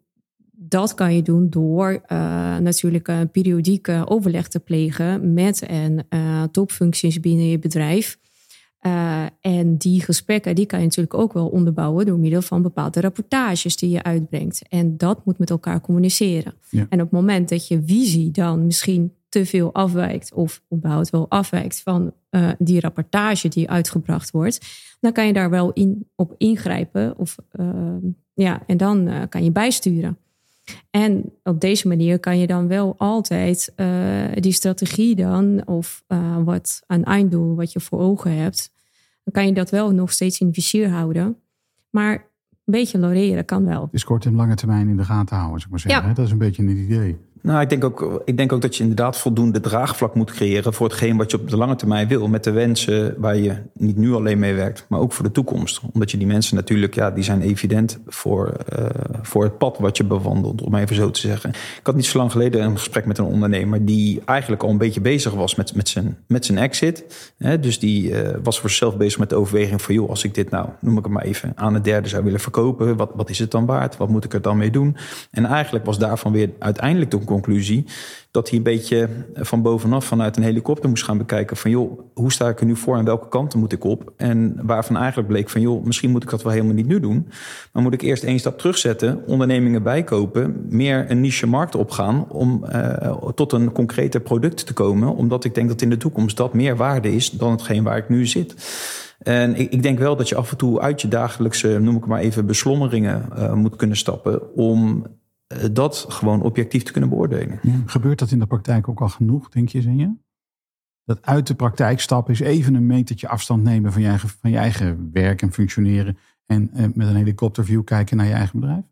dat 0.52 0.94
kan 0.94 1.16
je 1.16 1.22
doen 1.22 1.50
door 1.50 1.92
uh, 1.92 2.58
natuurlijk 2.58 3.08
een 3.08 3.32
periodieke 3.32 4.04
overleg 4.08 4.48
te 4.48 4.60
plegen 4.60 5.34
met 5.34 5.62
en 5.62 6.08
topfuncties 6.52 7.20
binnen 7.20 7.46
je 7.46 7.60
bedrijf. 7.60 8.20
Uh, 8.88 9.26
en 9.42 9.78
die 9.78 10.02
gesprekken 10.02 10.56
die 10.56 10.66
kan 10.66 10.80
je 10.80 10.86
natuurlijk 10.86 11.14
ook 11.14 11.34
wel 11.34 11.48
onderbouwen 11.48 12.06
door 12.06 12.20
middel 12.20 12.42
van 12.42 12.62
bepaalde 12.62 13.02
rapportages 13.02 13.76
die 13.78 13.90
je 13.90 14.04
uitbrengt. 14.04 14.62
En 14.70 14.98
dat 14.98 15.26
moet 15.26 15.38
met 15.38 15.50
elkaar 15.50 15.82
communiceren. 15.82 16.54
Ja. 16.70 16.86
En 16.90 17.02
op 17.02 17.12
het 17.12 17.20
moment 17.20 17.50
dat 17.50 17.68
je 17.68 17.82
visie 17.86 18.32
dan 18.32 18.66
misschien 18.66 19.14
te 19.30 19.46
veel 19.46 19.74
afwijkt 19.74 20.34
of 20.34 20.62
überhaupt 20.74 21.10
wel 21.10 21.30
afwijkt 21.30 21.82
van 21.82 22.14
uh, 22.32 22.50
die 22.58 22.80
rapportage 22.80 23.48
die 23.48 23.70
uitgebracht 23.70 24.32
wordt, 24.32 24.60
dan 25.00 25.12
kan 25.12 25.28
je 25.28 25.34
daar 25.34 25.50
wel 25.50 25.72
in, 25.72 26.10
op 26.16 26.36
ingrijpen 26.38 27.18
of, 27.18 27.36
uh, 27.60 27.96
ja, 28.34 28.64
en 28.68 28.78
dan 28.78 29.28
kan 29.30 29.44
je 29.44 29.52
bijsturen. 29.52 30.18
En 30.90 31.34
op 31.44 31.62
deze 31.62 31.88
manier 31.88 32.20
kan 32.20 32.40
je 32.40 32.48
dan 32.48 32.68
wel 32.68 32.96
altijd 32.98 33.74
uh, 33.76 33.88
die 34.36 34.52
strategie 34.52 35.16
dan, 35.16 35.68
of 35.68 36.04
uh, 36.08 36.38
wat 36.44 36.84
een 36.88 37.04
einddoel 37.04 37.56
wat 37.56 37.72
je 37.72 37.80
voor 37.80 38.00
ogen 38.00 38.38
hebt, 38.38 38.72
dan 39.24 39.34
kan 39.34 39.46
je 39.46 39.54
dat 39.54 39.70
wel 39.70 39.92
nog 39.92 40.12
steeds 40.12 40.40
in 40.40 40.54
vizier 40.54 40.90
houden. 40.90 41.38
Maar 41.90 42.14
een 42.66 42.74
beetje 42.74 43.00
loreren 43.00 43.46
kan 43.46 43.66
wel. 43.66 43.88
Dus 43.92 44.04
kort 44.04 44.26
en 44.26 44.36
lange 44.36 44.56
termijn 44.56 44.88
in 44.88 44.98
de 44.98 45.06
gaten 45.06 45.38
houden, 45.38 45.60
zou 45.60 45.64
ik 45.64 45.70
maar 45.70 45.80
zeggen. 45.80 46.10
Ja. 46.10 46.14
Dat 46.14 46.26
is 46.26 46.32
een 46.32 46.38
beetje 46.38 46.64
een 46.64 46.78
idee. 46.78 47.18
Nou, 47.42 47.62
ik 47.62 47.70
denk, 47.70 47.84
ook, 47.84 48.22
ik 48.26 48.38
denk 48.38 48.52
ook 48.52 48.62
dat 48.62 48.76
je 48.76 48.82
inderdaad 48.82 49.18
voldoende 49.18 49.60
draagvlak 49.60 50.16
moet 50.16 50.32
creëren 50.32 50.74
voor 50.74 50.88
hetgeen 50.88 51.18
wat 51.18 51.32
je 51.32 51.40
op 51.40 51.50
de 51.50 51.58
lange 51.58 51.76
termijn 51.76 52.08
wil. 52.08 52.28
Met 52.28 52.44
de 52.44 52.52
wensen 52.52 53.16
waar 53.18 53.38
je 53.38 53.56
niet 53.74 53.98
nu 53.98 54.14
alleen 54.14 54.40
mee 54.40 54.54
werkt, 54.54 54.86
maar 54.88 55.00
ook 55.00 55.14
voor 55.14 55.26
de 55.26 55.32
toekomst. 55.32 55.82
Omdat 55.94 56.12
je 56.12 56.18
die 56.18 56.28
mensen 56.28 56.56
natuurlijk, 56.56 56.96
ja, 56.96 57.12
die 57.12 57.24
zijn 57.24 57.42
evident 57.42 58.00
voor, 58.08 58.54
uh, 58.80 58.86
voor 59.22 59.44
het 59.44 59.58
pad 59.58 59.78
wat 59.78 59.98
je 59.98 60.04
bewandelt, 60.04 60.62
om 60.62 60.76
even 60.76 60.96
zo 60.96 61.12
te 61.12 61.20
zeggen. 61.20 61.50
Ik 61.50 61.80
had 61.84 61.96
niet 61.96 62.06
zo 62.06 62.18
lang 62.18 62.32
geleden 62.32 62.64
een 62.64 62.78
gesprek 62.78 63.06
met 63.06 63.18
een 63.18 63.26
ondernemer 63.26 63.86
die 63.86 64.22
eigenlijk 64.26 64.64
al 64.64 64.70
een 64.70 64.78
beetje 64.78 65.02
bezig 65.02 65.34
was 65.34 65.56
met, 65.56 65.76
met, 65.76 65.90
zijn, 65.90 66.18
met 66.28 66.46
zijn 66.46 66.58
exit. 66.58 67.06
Hè, 67.38 67.60
dus 67.60 67.80
die 67.80 68.10
uh, 68.10 68.30
was 68.44 68.60
voor 68.60 68.70
zichzelf 68.70 68.98
bezig 68.98 69.20
met 69.20 69.30
de 69.30 69.36
overweging 69.36 69.82
van, 69.82 69.96
joh, 69.96 70.10
als 70.10 70.24
ik 70.24 70.36
dit 70.36 70.50
nou, 70.50 70.70
noem 70.80 70.98
ik 70.98 71.04
het 71.04 71.14
maar 71.14 71.24
even, 71.24 71.52
aan 71.56 71.74
het 71.74 71.84
derde 71.84 72.08
zou 72.08 72.24
willen 72.24 72.40
verkopen, 72.40 72.98
wat, 72.98 73.12
wat 73.16 73.30
is 73.30 73.40
het 73.40 73.52
dan 73.52 73.66
waard? 73.66 73.98
Wat 73.98 74.10
moet 74.10 74.24
ik 74.24 74.34
er 74.34 74.42
dan 74.42 74.58
mee 74.58 74.72
doen? 74.72 74.98
En 75.32 75.46
eigenlijk 75.46 75.86
was 75.86 76.00
daarvan 76.00 76.32
weer 76.32 76.50
uiteindelijk 76.60 77.12
de 77.12 77.18
conclusie 77.32 77.86
dat 78.32 78.50
hij 78.50 78.58
een 78.58 78.64
beetje 78.64 79.10
van 79.34 79.62
bovenaf 79.62 80.06
vanuit 80.06 80.38
een 80.38 80.44
helikopter 80.44 80.90
moest 80.90 81.04
gaan 81.04 81.18
bekijken 81.18 81.58
van 81.58 81.72
joh, 81.72 82.00
hoe 82.14 82.32
sta 82.32 82.50
ik 82.50 82.60
er 82.60 82.66
nu 82.66 82.76
voor 82.76 82.98
en 82.98 83.06
welke 83.06 83.28
kanten 83.28 83.60
moet 83.60 83.72
ik 83.72 83.84
op? 83.84 84.14
En 84.18 84.60
waarvan 84.62 84.98
eigenlijk 84.98 85.28
bleek 85.28 85.50
van 85.50 85.62
joh, 85.62 85.86
misschien 85.86 86.12
moet 86.12 86.24
ik 86.24 86.30
dat 86.30 86.44
wel 86.44 86.52
helemaal 86.52 86.74
niet 86.74 86.88
nu 86.88 87.00
doen. 87.00 87.28
Maar 87.72 87.84
moet 87.84 87.94
ik 87.94 88.02
eerst 88.02 88.24
één 88.24 88.40
stap 88.40 88.58
terugzetten, 88.58 89.24
ondernemingen 89.28 89.84
bijkopen, 89.84 90.66
meer 90.70 91.06
een 91.12 91.22
niche 91.22 91.48
markt 91.48 91.76
opgaan 91.76 92.30
om 92.30 92.66
uh, 92.74 93.28
tot 93.36 93.52
een 93.52 93.72
concreter 93.72 94.22
product 94.22 94.66
te 94.66 94.74
komen. 94.74 95.16
Omdat 95.16 95.44
ik 95.44 95.56
denk 95.56 95.70
dat 95.70 95.82
in 95.82 95.90
de 95.90 95.98
toekomst 95.98 96.38
dat 96.38 96.54
meer 96.54 96.76
waarde 96.76 97.16
is 97.16 97.30
dan 97.30 97.52
hetgeen 97.52 97.84
waar 97.84 97.98
ik 97.98 98.10
nu 98.10 98.26
zit. 98.26 98.56
En 99.22 99.56
ik, 99.56 99.84
denk 99.84 100.00
wel 100.00 100.16
dat 100.16 100.30
je 100.30 100.36
af 100.36 100.52
en 100.52 100.58
toe 100.58 100.80
uit 100.80 101.02
je 101.02 101.08
dagelijkse, 101.08 101.80
noem 101.80 101.96
ik 101.96 102.06
maar 102.06 102.20
even, 102.20 102.46
beslommeringen 102.46 103.26
uh, 103.38 103.54
moet 103.54 103.76
kunnen 103.76 103.98
stappen 103.98 104.56
om 104.56 105.06
eh, 105.06 105.12
dat 105.72 106.06
gewoon 106.10 106.42
objectief 106.42 106.84
te 106.84 106.92
kunnen 106.92 107.10
beoordelen. 107.10 107.60
Ja, 107.62 107.82
gebeurt 107.86 108.20
dat 108.20 108.32
in 108.32 108.40
de 108.40 108.46
praktijk 108.46 108.88
ook 108.88 109.02
al 109.02 109.10
genoeg, 109.10 109.50
denk 109.50 109.70
je, 109.70 109.82
Zinje? 109.82 110.18
Dat 111.06 111.22
uit 111.22 111.48
de 111.48 111.56
praktijk 111.56 112.00
stappen 112.00 112.34
is 112.34 112.40
even 112.40 112.74
een 112.74 112.86
metertje 112.86 113.28
afstand 113.28 113.64
nemen 113.64 113.92
van 113.92 114.02
je 114.02 114.08
eigen, 114.08 114.30
van 114.30 114.52
je 114.52 114.58
eigen 114.58 115.10
werk 115.14 115.42
en 115.42 115.54
functioneren. 115.54 116.18
En 116.46 116.70
eh, 116.74 116.86
met 116.94 117.08
een 117.08 117.16
helikopterview 117.16 117.84
kijken 117.84 118.18
naar 118.18 118.26
je 118.26 118.34
eigen 118.34 118.60
bedrijf? 118.60 118.84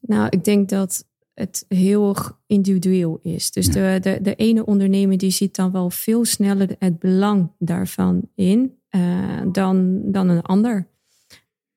Nou, 0.00 0.26
ik 0.30 0.44
denk 0.44 0.68
dat 0.68 1.06
het 1.34 1.64
heel 1.68 2.16
individueel 2.46 3.18
is. 3.22 3.50
Dus 3.50 3.66
de, 3.66 3.98
de, 4.00 4.18
de 4.22 4.34
ene 4.34 4.66
ondernemer 4.66 5.18
die 5.18 5.30
ziet 5.30 5.56
dan 5.56 5.70
wel 5.70 5.90
veel 5.90 6.24
sneller 6.24 6.76
het 6.78 6.98
belang 6.98 7.50
daarvan 7.58 8.28
in. 8.34 8.78
dan, 9.52 10.02
dan 10.12 10.28
een 10.28 10.42
ander. 10.42 10.88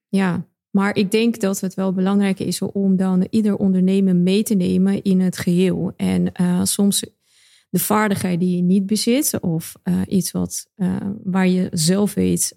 Ja, 0.08 0.46
maar 0.77 0.96
ik 0.96 1.12
denk 1.12 1.39
dat 1.39 1.60
het 1.60 1.74
wel 1.74 1.93
belangrijk 1.93 2.39
is 2.39 2.62
om 2.62 2.96
dan 2.96 3.27
ieder 3.29 3.55
ondernemer 3.55 4.15
mee 4.15 4.43
te 4.43 4.53
nemen 4.53 5.01
in 5.03 5.19
het 5.19 5.38
geheel. 5.38 5.93
En 5.96 6.31
soms 6.63 7.03
de 7.69 7.79
vaardigheid 7.79 8.39
die 8.39 8.55
je 8.55 8.62
niet 8.62 8.86
bezit 8.86 9.39
of 9.39 9.75
iets 10.07 10.31
wat, 10.31 10.69
waar 11.24 11.48
je 11.48 11.67
zelf 11.72 12.13
weet 12.13 12.55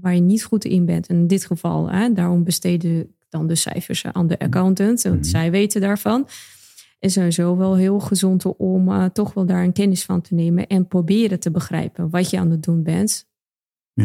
waar 0.00 0.14
je 0.14 0.20
niet 0.20 0.44
goed 0.44 0.64
in 0.64 0.84
bent. 0.84 1.08
in 1.08 1.26
dit 1.26 1.46
geval, 1.46 1.90
daarom 2.14 2.44
besteden 2.44 3.14
dan 3.28 3.46
de 3.46 3.54
cijfers 3.54 4.04
aan 4.04 4.26
de 4.26 4.38
accountant, 4.38 5.02
want 5.02 5.20
mhm. 5.20 5.24
zij 5.24 5.50
weten 5.50 5.80
daarvan. 5.80 6.28
En 6.98 7.10
sowieso 7.10 7.56
wel 7.56 7.76
heel 7.76 8.00
gezond 8.00 8.56
om 8.56 9.10
toch 9.12 9.34
wel 9.34 9.46
daar 9.46 9.64
een 9.64 9.72
kennis 9.72 10.04
van 10.04 10.20
te 10.20 10.34
nemen 10.34 10.66
en 10.66 10.88
proberen 10.88 11.40
te 11.40 11.50
begrijpen 11.50 12.10
wat 12.10 12.30
je 12.30 12.38
aan 12.38 12.50
het 12.50 12.62
doen 12.62 12.82
bent. 12.82 13.26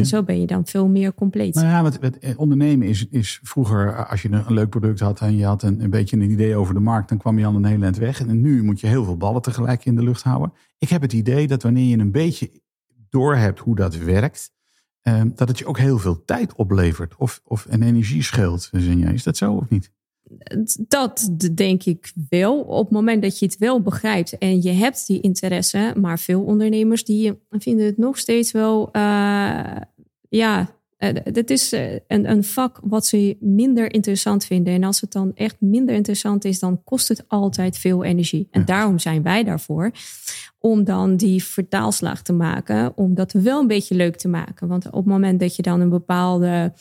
En 0.00 0.06
zo 0.06 0.22
ben 0.22 0.40
je 0.40 0.46
dan 0.46 0.66
veel 0.66 0.88
meer 0.88 1.14
compleet. 1.14 1.54
Nou 1.54 1.66
ja, 1.66 1.82
wat, 1.82 1.98
eh, 1.98 2.38
ondernemen 2.38 2.88
is, 2.88 3.08
is 3.08 3.40
vroeger, 3.42 3.88
eh, 3.88 4.10
als 4.10 4.22
je 4.22 4.28
een, 4.30 4.54
leuk 4.54 4.68
product 4.68 5.00
had 5.00 5.20
en 5.20 5.36
je 5.36 5.44
had 5.44 5.62
een, 5.62 5.82
een 5.82 5.90
beetje 5.90 6.16
een 6.16 6.30
idee 6.30 6.56
over 6.56 6.74
de 6.74 6.80
markt, 6.80 7.08
dan 7.08 7.18
kwam 7.18 7.38
je 7.38 7.46
al 7.46 7.54
een 7.54 7.64
hele 7.64 7.84
eind 7.84 7.96
weg. 7.96 8.20
En 8.20 8.40
nu 8.40 8.62
moet 8.62 8.80
je 8.80 8.86
heel 8.86 9.04
veel 9.04 9.16
ballen 9.16 9.42
tegelijk 9.42 9.84
in 9.84 9.96
de 9.96 10.02
lucht 10.02 10.22
houden. 10.22 10.52
Ik 10.78 10.88
heb 10.88 11.02
het 11.02 11.12
idee 11.12 11.46
dat 11.46 11.62
wanneer 11.62 11.84
je 11.84 11.98
een 11.98 12.12
beetje 12.12 12.50
doorhebt 13.08 13.58
hoe 13.58 13.74
dat 13.76 13.96
werkt, 13.96 14.52
Ehm, 15.02 15.30
dat 15.34 15.48
het 15.48 15.58
je 15.58 15.66
ook 15.66 15.78
heel 15.78 15.98
veel 15.98 16.24
tijd 16.24 16.54
oplevert 16.54 17.16
of, 17.16 17.40
of 17.44 17.66
een 17.68 17.82
energie 17.82 18.22
scheelt. 18.22 18.70
Is 18.72 19.22
dat 19.22 19.36
zo 19.36 19.52
of 19.52 19.68
niet? 19.68 19.92
Dat 20.88 21.30
denk 21.54 21.84
ik 21.84 22.12
wel. 22.28 22.60
Op 22.60 22.84
het 22.84 22.92
moment 22.92 23.22
dat 23.22 23.38
je 23.38 23.46
het 23.46 23.58
wel 23.58 23.82
begrijpt 23.82 24.38
en 24.38 24.62
je 24.62 24.70
hebt 24.70 25.06
die 25.06 25.20
interesse, 25.20 25.94
maar 26.00 26.18
veel 26.18 26.42
ondernemers 26.42 27.04
die 27.04 27.32
vinden 27.50 27.86
het 27.86 27.96
nog 27.96 28.18
steeds 28.18 28.52
wel, 28.52 28.88
uh, 28.92 29.76
ja, 30.28 30.80
het 31.06 31.50
is 31.50 31.72
eh, 31.72 31.92
een, 31.92 32.30
een 32.30 32.44
vak 32.44 32.80
wat 32.82 33.06
ze 33.06 33.36
minder 33.40 33.92
interessant 33.92 34.44
vinden. 34.44 34.74
En 34.74 34.84
als 34.84 35.00
het 35.00 35.12
dan 35.12 35.32
echt 35.34 35.56
minder 35.60 35.94
interessant 35.94 36.44
is, 36.44 36.58
dan 36.58 36.84
kost 36.84 37.08
het 37.08 37.24
altijd 37.28 37.78
veel 37.78 38.04
energie. 38.04 38.48
En 38.50 38.64
daarom 38.64 38.98
zijn 38.98 39.22
wij 39.22 39.44
daarvoor 39.44 39.90
om 40.58 40.84
dan 40.84 41.16
die 41.16 41.44
vertaalslag 41.44 42.22
te 42.22 42.32
maken, 42.32 42.96
om 42.96 43.14
dat 43.14 43.32
wel 43.32 43.60
een 43.60 43.66
beetje 43.66 43.94
leuk 43.94 44.16
te 44.16 44.28
maken. 44.28 44.68
Want 44.68 44.86
op 44.86 44.92
het 44.92 45.04
moment 45.04 45.40
dat 45.40 45.56
je 45.56 45.62
dan 45.62 45.80
een 45.80 45.88
bepaalde 45.88 46.72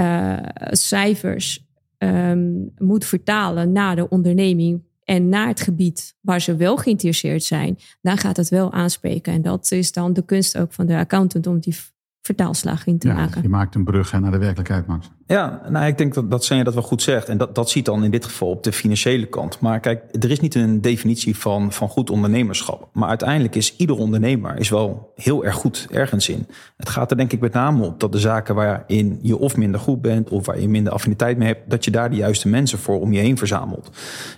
uh, 0.00 0.36
cijfers 0.70 1.63
um, 2.04 2.72
moet 2.78 3.04
vertalen 3.04 3.72
naar 3.72 3.96
de 3.96 4.08
onderneming 4.08 4.82
en 5.04 5.28
naar 5.28 5.48
het 5.48 5.60
gebied 5.60 6.16
waar 6.20 6.40
ze 6.40 6.56
wel 6.56 6.76
geïnteresseerd 6.76 7.42
zijn, 7.42 7.78
dan 8.00 8.18
gaat 8.18 8.36
het 8.36 8.48
wel 8.48 8.72
aanspreken. 8.72 9.32
En 9.32 9.42
dat 9.42 9.70
is 9.70 9.92
dan 9.92 10.12
de 10.12 10.24
kunst 10.24 10.58
ook 10.58 10.72
van 10.72 10.86
de 10.86 10.96
accountant 10.96 11.46
om 11.46 11.60
die 11.60 11.76
vertaalslag 12.24 12.86
in 12.86 12.98
te 12.98 13.08
ja, 13.08 13.14
maken. 13.14 13.42
Je 13.42 13.48
maakt 13.48 13.74
een 13.74 13.84
brug 13.84 14.20
naar 14.20 14.30
de 14.30 14.38
werkelijkheid, 14.38 14.86
Max. 14.86 15.10
Ja, 15.26 15.60
nou, 15.68 15.86
ik 15.86 15.98
denk 15.98 16.14
dat, 16.14 16.30
dat 16.30 16.44
Senja 16.44 16.64
dat 16.64 16.74
wel 16.74 16.82
goed 16.82 17.02
zegt. 17.02 17.28
En 17.28 17.38
dat, 17.38 17.54
dat 17.54 17.70
ziet 17.70 17.84
dan 17.84 18.04
in 18.04 18.10
dit 18.10 18.24
geval 18.24 18.48
op 18.48 18.62
de 18.62 18.72
financiële 18.72 19.26
kant. 19.26 19.60
Maar 19.60 19.80
kijk, 19.80 20.02
er 20.20 20.30
is 20.30 20.40
niet 20.40 20.54
een 20.54 20.80
definitie 20.80 21.36
van, 21.36 21.72
van 21.72 21.88
goed 21.88 22.10
ondernemerschap. 22.10 22.88
Maar 22.92 23.08
uiteindelijk 23.08 23.54
is 23.54 23.76
ieder 23.76 23.96
ondernemer 23.96 24.58
is 24.58 24.68
wel 24.68 25.12
heel 25.14 25.44
erg 25.44 25.54
goed 25.54 25.86
ergens 25.90 26.28
in. 26.28 26.46
Het 26.76 26.88
gaat 26.88 27.10
er 27.10 27.16
denk 27.16 27.32
ik 27.32 27.40
met 27.40 27.52
name 27.52 27.84
op 27.84 28.00
dat 28.00 28.12
de 28.12 28.18
zaken 28.18 28.54
waarin 28.54 29.18
je 29.22 29.38
of 29.38 29.56
minder 29.56 29.80
goed 29.80 30.02
bent... 30.02 30.30
of 30.30 30.46
waar 30.46 30.60
je 30.60 30.68
minder 30.68 30.92
affiniteit 30.92 31.38
mee 31.38 31.48
hebt... 31.48 31.70
dat 31.70 31.84
je 31.84 31.90
daar 31.90 32.10
de 32.10 32.16
juiste 32.16 32.48
mensen 32.48 32.78
voor 32.78 33.00
om 33.00 33.12
je 33.12 33.20
heen 33.20 33.38
verzamelt. 33.38 33.90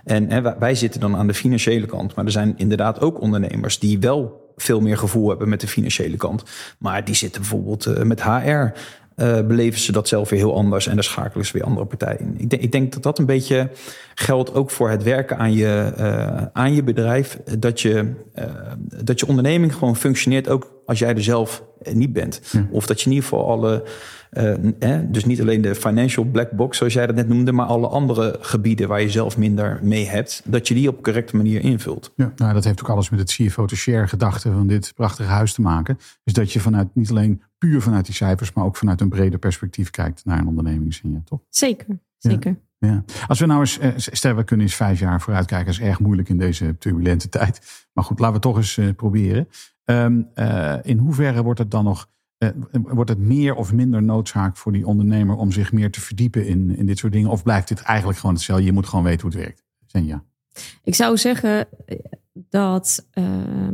En 0.05 0.31
hè, 0.31 0.59
wij 0.59 0.75
zitten 0.75 1.01
dan 1.01 1.17
aan 1.17 1.27
de 1.27 1.35
financiële 1.35 1.87
kant. 1.87 2.15
Maar 2.15 2.25
er 2.25 2.31
zijn 2.31 2.55
inderdaad 2.57 3.01
ook 3.01 3.21
ondernemers 3.21 3.79
die 3.79 3.99
wel 3.99 4.46
veel 4.57 4.81
meer 4.81 4.99
gevoel 4.99 5.29
hebben 5.29 5.49
met 5.49 5.61
de 5.61 5.69
financiële 5.69 6.17
kant. 6.17 6.43
Maar 6.79 7.05
die 7.05 7.15
zitten 7.15 7.41
bijvoorbeeld 7.41 7.87
uh, 7.87 8.03
met 8.03 8.23
HR. 8.23 8.73
Uh, 9.17 9.41
beleven 9.47 9.81
ze 9.81 9.93
dat 9.93 10.09
zelf 10.09 10.31
weer 10.31 10.39
heel 10.39 10.55
anders 10.55 10.87
en 10.87 10.95
daar 10.95 11.05
schakelen 11.05 11.47
ze 11.47 11.53
weer 11.53 11.65
andere 11.65 11.87
partijen 11.87 12.21
in. 12.21 12.35
Ik 12.39 12.51
denk, 12.51 12.63
ik 12.63 12.73
denk 12.73 12.93
dat 12.93 13.03
dat 13.03 13.19
een 13.19 13.27
beetje 13.27 13.71
geldt 14.15 14.55
ook 14.55 14.71
voor 14.71 14.91
het 14.91 15.03
werken 15.03 15.39
aan 15.39 15.53
je, 15.53 15.93
uh, 15.99 16.43
aan 16.53 16.75
je 16.75 16.83
bedrijf. 16.83 17.39
Dat 17.59 17.81
je, 17.81 18.13
dat 19.05 19.21
je 19.21 19.27
onderneming 19.27 19.75
gewoon 19.75 19.97
functioneert 19.97 20.49
ook 20.49 20.76
als 20.87 20.99
jij 20.99 21.15
er 21.15 21.23
zelf 21.23 21.65
niet 21.93 22.13
bent. 22.13 22.41
Of 22.71 22.87
dat 22.87 23.01
je 23.01 23.07
in 23.07 23.13
ieder 23.13 23.29
geval 23.29 23.51
alle 23.51 23.85
uh, 24.33 24.99
dus 25.09 25.25
niet 25.25 25.41
alleen 25.41 25.61
de 25.61 25.75
financial 25.75 26.25
black 26.25 26.51
box, 26.51 26.79
zoals 26.79 26.93
jij 26.93 27.07
dat 27.07 27.17
net 27.17 27.29
noemde, 27.29 27.53
maar 27.53 27.67
alle 27.67 27.89
andere 27.89 28.37
gebieden 28.41 28.89
waar 28.89 29.01
je 29.01 29.11
zelf 29.11 29.37
minder 29.37 29.79
mee 29.83 30.07
hebt, 30.07 30.43
dat 30.45 30.69
je 30.69 30.75
die 30.75 30.89
op 30.89 31.03
correcte 31.03 31.37
manier 31.37 31.61
invult. 31.61 32.13
Ja, 32.17 32.33
nou, 32.37 32.55
dat 32.55 32.65
heeft 32.65 32.81
ook 32.81 32.89
alles 32.89 33.11
met 33.11 33.21
het 33.21 33.31
CFO 33.31 33.67
to 33.67 33.77
share 33.77 34.09
gedachte 34.09 34.53
van 34.53 34.67
dit 34.67 34.93
prachtige 34.95 35.29
huis 35.29 35.53
te 35.53 35.61
maken. 35.61 35.99
Dus 36.25 36.33
dat 36.33 36.53
je 36.53 36.61
vanuit 36.61 36.89
niet 36.95 37.11
alleen 37.11 37.43
puur 37.59 37.83
vanuit 37.83 38.05
die 38.05 38.15
cijfers, 38.15 38.53
maar 38.53 38.65
ook 38.65 38.77
vanuit 38.77 39.01
een 39.01 39.09
breder 39.09 39.39
perspectief 39.39 39.91
kijkt 39.91 40.25
naar 40.25 40.39
een 40.39 40.47
onderneming, 40.47 41.01
ja, 41.03 41.21
toch? 41.25 41.41
Zeker, 41.49 41.99
zeker. 42.19 42.57
Ja. 42.79 43.05
Als 43.27 43.41
we 43.41 43.47
nou 43.47 43.61
eens, 43.61 43.79
eh, 43.79 43.91
stel 43.97 44.35
we 44.35 44.45
kunnen 44.45 44.67
eens 44.67 44.75
vijf 44.75 44.99
jaar 44.99 45.21
vooruit 45.21 45.47
kijken, 45.47 45.73
is 45.73 45.81
erg 45.81 46.01
moeilijk 46.01 46.29
in 46.29 46.39
deze 46.39 46.79
turbulente 46.79 47.29
tijd. 47.29 47.87
Maar 47.93 48.05
goed, 48.05 48.19
laten 48.19 48.35
we 48.35 48.41
toch 48.41 48.57
eens 48.57 48.77
uh, 48.77 48.95
proberen. 48.97 49.49
Um, 49.91 50.29
uh, 50.35 50.77
in 50.83 50.99
hoeverre 50.99 51.43
wordt 51.43 51.59
het 51.59 51.71
dan 51.71 51.85
nog 51.85 52.09
uh, 52.39 52.49
wordt 52.71 53.11
het 53.11 53.19
meer 53.19 53.55
of 53.55 53.73
minder 53.73 54.03
noodzaak 54.03 54.57
voor 54.57 54.73
die 54.73 54.87
ondernemer 54.87 55.37
om 55.37 55.53
zich 55.53 55.73
meer 55.73 55.91
te 55.91 56.01
verdiepen 56.01 56.47
in, 56.47 56.77
in 56.77 56.87
dit 56.87 56.99
soort 56.99 57.13
dingen? 57.13 57.31
Of 57.31 57.43
blijft 57.43 57.69
dit 57.69 57.81
eigenlijk 57.81 58.19
gewoon 58.19 58.35
hetzelfde? 58.35 58.65
Je 58.65 58.73
moet 58.73 58.87
gewoon 58.87 59.05
weten 59.05 59.21
hoe 59.21 59.31
het 59.31 59.41
werkt. 59.41 59.63
Senja. 59.87 60.25
Ik 60.85 60.95
zou 60.95 61.17
zeggen 61.17 61.69
dat, 62.33 63.09
uh, 63.15 63.69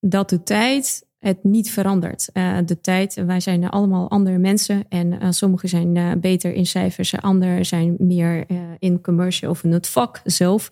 dat 0.00 0.30
de 0.30 0.42
tijd 0.42 1.06
het 1.18 1.44
niet 1.44 1.70
verandert. 1.70 2.30
De 2.64 2.78
tijd, 2.80 3.14
wij 3.14 3.40
zijn 3.40 3.68
allemaal 3.68 4.10
andere 4.10 4.38
mensen 4.38 4.88
en 4.88 5.34
sommigen 5.34 5.68
zijn 5.68 6.20
beter 6.20 6.52
in 6.52 6.66
cijfers, 6.66 7.20
anderen 7.20 7.66
zijn 7.66 7.94
meer 7.98 8.46
in 8.78 9.00
commercial 9.00 9.50
of 9.50 9.64
in 9.64 9.72
het 9.72 9.88
vak 9.88 10.20
zelf. 10.24 10.70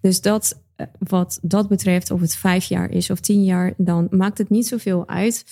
Dus 0.00 0.20
dat, 0.20 0.62
wat 0.98 1.38
dat 1.42 1.68
betreft, 1.68 2.10
of 2.10 2.20
het 2.20 2.36
vijf 2.36 2.64
jaar 2.64 2.90
is 2.90 3.10
of 3.10 3.20
tien 3.20 3.44
jaar, 3.44 3.74
dan 3.76 4.06
maakt 4.10 4.38
het 4.38 4.50
niet 4.50 4.66
zoveel 4.66 5.08
uit. 5.08 5.44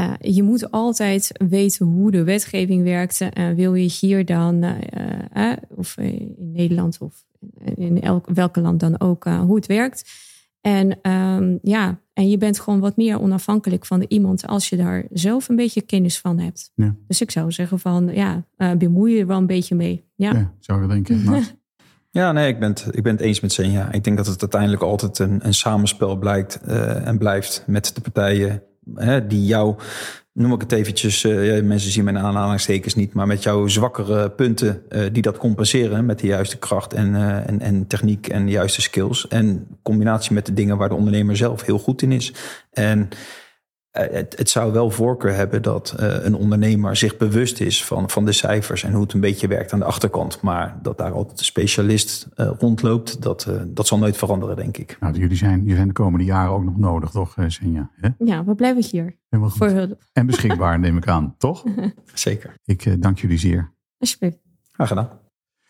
Uh, 0.00 0.12
je 0.20 0.42
moet 0.42 0.70
altijd 0.70 1.30
weten 1.48 1.86
hoe 1.86 2.10
de 2.10 2.24
wetgeving 2.24 2.82
werkt. 2.82 3.20
Uh, 3.20 3.50
wil 3.50 3.74
je 3.74 3.96
hier 4.00 4.24
dan, 4.24 4.64
uh, 4.64 5.52
of 5.68 5.96
in 5.96 6.34
Nederland 6.38 6.98
of 7.00 7.24
in 7.74 8.00
elk, 8.00 8.26
welke 8.34 8.60
land 8.60 8.80
dan 8.80 9.00
ook, 9.00 9.24
hoe 9.24 9.56
het 9.56 9.66
werkt. 9.66 10.10
En 10.60 11.10
um, 11.10 11.58
ja, 11.62 12.00
en 12.12 12.28
je 12.28 12.38
bent 12.38 12.60
gewoon 12.60 12.80
wat 12.80 12.96
meer 12.96 13.20
onafhankelijk 13.20 13.86
van 13.86 14.04
iemand 14.08 14.46
als 14.46 14.68
je 14.68 14.76
daar 14.76 15.04
zelf 15.12 15.48
een 15.48 15.56
beetje 15.56 15.82
kennis 15.82 16.18
van 16.18 16.38
hebt. 16.38 16.72
Ja. 16.74 16.96
Dus 17.06 17.20
ik 17.20 17.30
zou 17.30 17.52
zeggen 17.52 17.78
van 17.78 18.10
ja, 18.14 18.44
bemoei 18.78 19.14
je 19.14 19.20
er 19.20 19.26
wel 19.26 19.38
een 19.38 19.46
beetje 19.46 19.74
mee. 19.74 20.04
Ja, 20.14 20.32
ja 20.32 20.54
zou 20.60 20.82
ik 20.82 20.88
denken. 20.88 21.42
Ja, 22.14 22.32
nee, 22.32 22.48
ik 22.48 22.58
ben, 22.58 22.68
het, 22.68 22.86
ik 22.90 23.02
ben 23.02 23.12
het 23.12 23.20
eens 23.20 23.40
met 23.40 23.52
Senja. 23.52 23.92
Ik 23.92 24.04
denk 24.04 24.16
dat 24.16 24.26
het 24.26 24.40
uiteindelijk 24.40 24.82
altijd 24.82 25.18
een, 25.18 25.46
een 25.46 25.54
samenspel 25.54 26.16
blijkt 26.16 26.60
en 27.04 27.18
blijft 27.18 27.64
met 27.66 27.94
de 27.94 28.00
partijen 28.00 28.62
hè, 28.94 29.26
die 29.26 29.44
jou, 29.44 29.76
noem 30.32 30.52
ik 30.52 30.60
het 30.60 30.72
eventjes, 30.72 31.24
uh, 31.24 31.62
mensen 31.62 31.90
zien 31.90 32.04
mijn 32.04 32.18
aanhalingstekens 32.18 32.94
niet, 32.94 33.12
maar 33.12 33.26
met 33.26 33.42
jouw 33.42 33.66
zwakkere 33.66 34.30
punten 34.30 34.82
uh, 34.88 35.02
die 35.12 35.22
dat 35.22 35.36
compenseren 35.36 36.06
met 36.06 36.18
de 36.18 36.26
juiste 36.26 36.58
kracht 36.58 36.92
en, 36.92 37.14
en, 37.46 37.60
en 37.60 37.86
techniek 37.86 38.28
en 38.28 38.44
de 38.44 38.52
juiste 38.52 38.80
skills. 38.80 39.28
En 39.28 39.66
combinatie 39.82 40.34
met 40.34 40.46
de 40.46 40.54
dingen 40.54 40.76
waar 40.76 40.88
de 40.88 40.94
ondernemer 40.94 41.36
zelf 41.36 41.62
heel 41.62 41.78
goed 41.78 42.02
in 42.02 42.12
is. 42.12 42.32
En 42.72 43.08
eh, 43.08 43.18
het, 43.92 44.34
het, 44.38 44.50
zou 44.50 44.72
wel 44.72 44.90
voorkeur 44.90 45.34
hebben 45.34 45.62
dat 45.62 45.94
uh, 46.00 46.24
een 46.24 46.34
ondernemer 46.34 46.96
zich 46.96 47.16
bewust 47.16 47.60
is 47.60 47.84
van, 47.84 48.10
van 48.10 48.24
de 48.24 48.32
cijfers 48.32 48.82
en 48.82 48.92
hoe 48.92 49.02
het 49.02 49.12
een 49.12 49.20
beetje 49.20 49.48
werkt 49.48 49.72
aan 49.72 49.78
de 49.78 49.84
achterkant. 49.84 50.40
Maar 50.40 50.78
dat 50.82 50.98
daar 50.98 51.12
altijd 51.12 51.38
een 51.38 51.44
specialist 51.44 52.28
uh, 52.36 52.50
rondloopt, 52.58 53.22
dat, 53.22 53.48
dat 53.66 53.86
zal 53.86 53.98
nooit 53.98 54.16
veranderen, 54.16 54.56
denk 54.56 54.76
ik. 54.76 54.96
Nou, 55.00 55.18
jullie 55.18 55.36
zijn, 55.36 55.60
jullie 55.60 55.74
zijn 55.74 55.88
de 55.88 55.92
komende 55.92 56.24
jaren 56.24 56.52
ook 56.52 56.64
nog 56.64 56.76
nodig, 56.76 57.10
toch, 57.10 57.36
Senja? 57.46 57.90
Hè? 57.94 58.08
Ja, 58.18 58.44
we 58.44 58.54
blijven 58.54 58.84
hier. 58.90 59.18
Voor 59.30 59.68
hulp. 59.68 60.02
En 60.12 60.26
beschikbaar, 60.26 60.78
neem 60.78 60.96
ik 60.96 61.08
aan, 61.08 61.34
toch? 61.38 61.64
Zeker. 62.14 62.54
Ik 62.64 63.02
dank 63.02 63.18
jullie 63.18 63.38
zeer. 63.38 63.72
Alsjeblieft. 63.98 64.38
Graag 64.72 64.88
gedaan. 64.88 65.08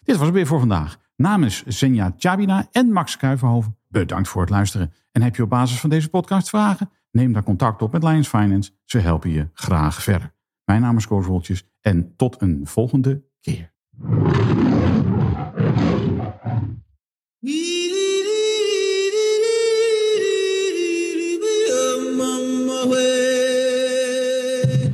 Dit 0.02 0.16
was 0.16 0.26
het 0.26 0.34
weer 0.34 0.46
voor 0.46 0.58
vandaag. 0.58 0.98
Namens 1.16 1.64
Senja 1.66 2.14
Chabina 2.18 2.68
en 2.72 2.92
Max 2.92 3.16
Kuiverhoven, 3.16 3.76
bedankt 3.88 4.28
voor 4.28 4.40
het 4.40 4.50
luisteren. 4.50 4.92
En 5.12 5.22
heb 5.22 5.36
je 5.36 5.42
op 5.42 5.48
basis 5.48 5.80
van 5.80 5.90
deze 5.90 6.08
podcast 6.08 6.48
vragen? 6.48 6.90
Neem 7.12 7.32
daar 7.32 7.42
contact 7.42 7.82
op 7.82 7.92
met 7.92 8.02
Lions 8.02 8.28
Finance. 8.28 8.70
Ze 8.84 8.98
helpen 8.98 9.30
je 9.30 9.48
graag 9.52 10.02
verder. 10.02 10.34
Mijn 10.64 10.80
naam 10.80 10.96
is 10.96 11.06
Koos 11.06 11.26
Woltjes 11.26 11.68
en 11.80 12.16
tot 12.16 12.42
een 12.42 12.60
volgende 12.64 13.24
keer. 13.40 13.72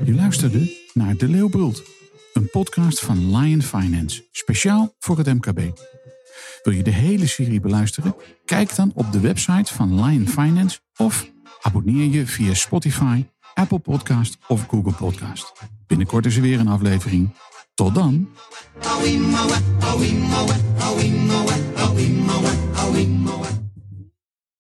Je 0.05 0.15
luisterde 0.15 0.77
naar 0.95 1.17
De 1.17 1.29
Leeuwbult, 1.29 1.83
een 2.33 2.51
podcast 2.51 3.01
van 3.01 3.37
Lion 3.37 3.63
Finance, 3.63 4.29
speciaal 4.31 4.95
voor 4.99 5.19
het 5.19 5.27
MKB. 5.27 5.61
Wil 6.63 6.73
je 6.73 6.83
de 6.83 6.91
hele 6.91 7.27
serie 7.27 7.61
beluisteren? 7.61 8.15
Kijk 8.45 8.77
dan 8.77 8.93
op 8.95 9.13
de 9.13 9.21
website 9.21 9.75
van 9.75 10.05
Lion 10.05 10.29
Finance 10.29 10.81
of 10.97 11.31
Abonneer 11.61 12.07
je 12.07 12.27
via 12.27 12.55
Spotify, 12.55 13.25
Apple 13.55 13.79
Podcast 13.79 14.39
of 14.47 14.67
Google 14.69 14.93
Podcast. 14.93 15.53
Binnenkort 15.87 16.27
is 16.27 16.37
er 16.37 16.43
weer 16.43 16.61
een 16.61 16.69
aflevering. 16.69 17.35
Tot 17.75 17.95
dan! 17.95 18.29